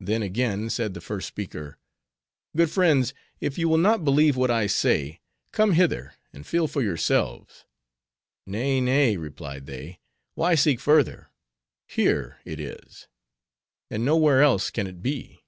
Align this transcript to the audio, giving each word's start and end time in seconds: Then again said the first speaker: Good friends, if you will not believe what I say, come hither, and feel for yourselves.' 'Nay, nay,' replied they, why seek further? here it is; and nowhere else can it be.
Then 0.00 0.22
again 0.22 0.70
said 0.70 0.94
the 0.94 1.00
first 1.02 1.28
speaker: 1.28 1.76
Good 2.56 2.70
friends, 2.70 3.12
if 3.38 3.58
you 3.58 3.68
will 3.68 3.76
not 3.76 4.02
believe 4.02 4.34
what 4.34 4.50
I 4.50 4.66
say, 4.66 5.20
come 5.52 5.72
hither, 5.72 6.14
and 6.32 6.46
feel 6.46 6.66
for 6.68 6.80
yourselves.' 6.80 7.66
'Nay, 8.46 8.80
nay,' 8.80 9.18
replied 9.18 9.66
they, 9.66 10.00
why 10.32 10.54
seek 10.54 10.80
further? 10.80 11.32
here 11.86 12.40
it 12.46 12.58
is; 12.58 13.08
and 13.90 14.06
nowhere 14.06 14.40
else 14.40 14.70
can 14.70 14.86
it 14.86 15.02
be. 15.02 15.44